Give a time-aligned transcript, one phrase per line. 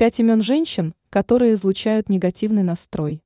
[0.00, 3.22] Пять имен женщин, которые излучают негативный настрой.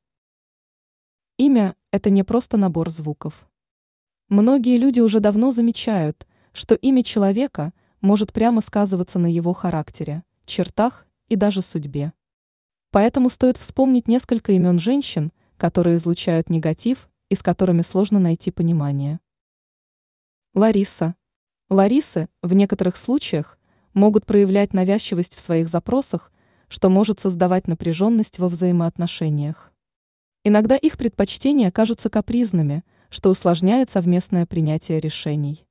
[1.38, 3.46] Имя– это не просто набор звуков.
[4.28, 11.06] Многие люди уже давно замечают, что имя человека может прямо сказываться на его характере, чертах
[11.28, 12.12] и даже судьбе.
[12.90, 19.20] Поэтому стоит вспомнить несколько имен женщин, которые излучают негатив и с которыми сложно найти понимание.
[20.54, 21.14] Лариса.
[21.70, 23.60] Ларисы в некоторых случаях
[23.92, 26.32] могут проявлять навязчивость в своих запросах
[26.68, 29.72] что может создавать напряженность во взаимоотношениях.
[30.44, 35.66] Иногда их предпочтения кажутся капризными, что усложняет совместное принятие решений.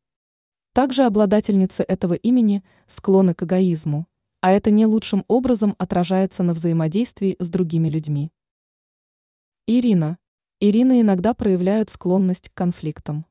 [0.73, 4.07] Также обладательницы этого имени склонны к эгоизму,
[4.41, 8.31] а это не лучшим образом отражается на взаимодействии с другими людьми.
[9.67, 10.17] Ирина.
[10.59, 13.25] Ирины иногда проявляют склонность к конфликтам.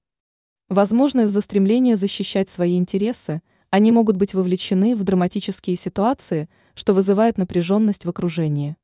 [0.68, 3.42] Возможно, из-за стремления защищать свои интересы–
[3.72, 8.76] они могут быть вовлечены в драматические ситуации, что вызывает напряженность в окружении.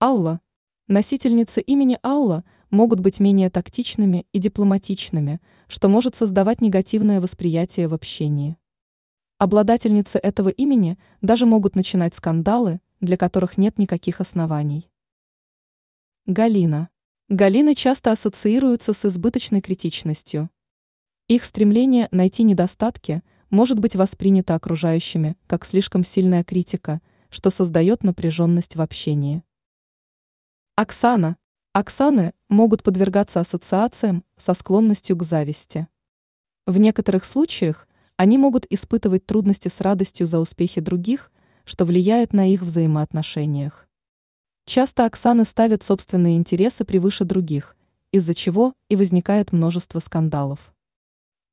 [0.00, 0.40] Алла.
[0.86, 7.94] Носительницы имени Алла могут быть менее тактичными и дипломатичными, что может создавать негативное восприятие в
[7.94, 8.56] общении.
[9.36, 14.88] Обладательницы этого имени даже могут начинать скандалы, для которых нет никаких оснований.
[16.24, 16.88] Галина.
[17.28, 20.48] Галины часто ассоциируются с избыточной критичностью.
[21.26, 28.76] Их стремление найти недостатки– может быть воспринято окружающими как слишком сильная критика, что создает напряженность
[28.76, 29.42] в общении.
[30.76, 31.36] Оксана.
[31.72, 35.86] Оксаны могут подвергаться ассоциациям со склонностью к зависти.
[36.66, 41.30] В некоторых случаях они могут испытывать трудности с радостью за успехи других,
[41.64, 43.88] что влияет на их взаимоотношениях.
[44.64, 47.76] Часто Оксаны ставят собственные интересы превыше других,
[48.12, 50.74] из-за чего и возникает множество скандалов.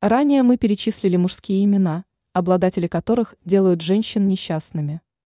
[0.01, 5.01] Ранее мы перечислили мужские имена, обладатели которых делают женщин несчастными.